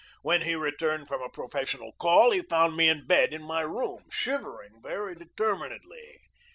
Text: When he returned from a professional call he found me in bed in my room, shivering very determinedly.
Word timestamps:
When 0.23 0.41
he 0.41 0.55
returned 0.55 1.07
from 1.07 1.21
a 1.21 1.29
professional 1.29 1.91
call 1.99 2.31
he 2.31 2.41
found 2.41 2.75
me 2.75 2.89
in 2.89 3.05
bed 3.05 3.33
in 3.35 3.43
my 3.43 3.61
room, 3.61 4.05
shivering 4.09 4.81
very 4.81 5.13
determinedly. 5.13 6.17